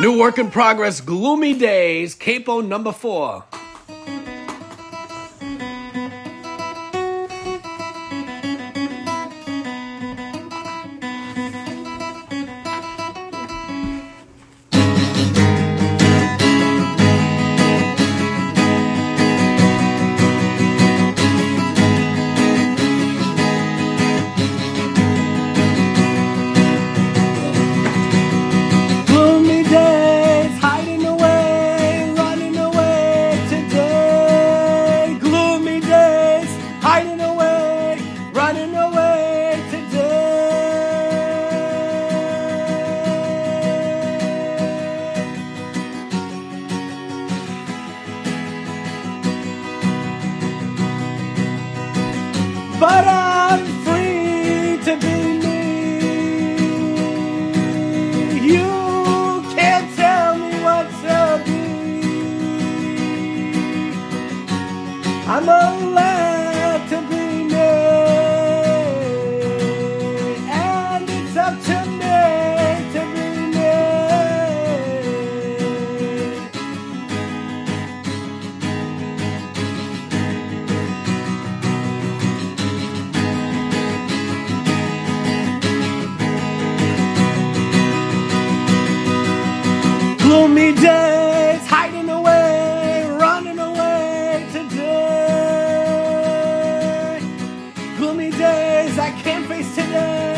[0.00, 3.42] New work in progress, gloomy days, capo number four.
[52.80, 55.60] but I'm free to be me.
[58.52, 58.68] You
[59.56, 61.60] can't tell me what to be.
[65.26, 65.62] I'm a
[98.88, 100.37] as I can face today.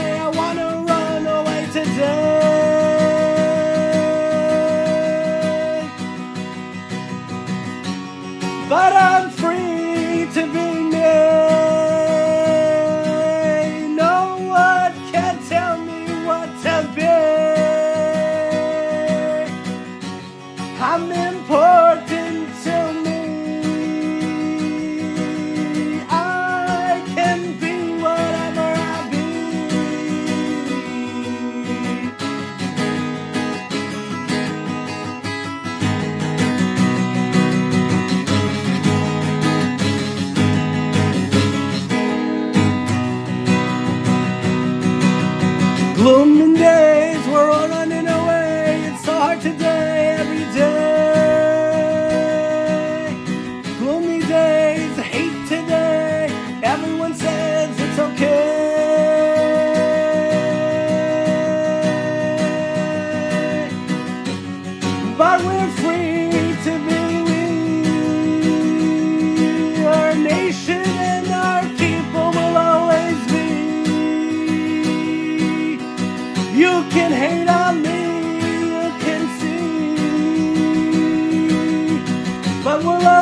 [46.00, 46.89] Bloomingdale.
[82.82, 83.19] will I?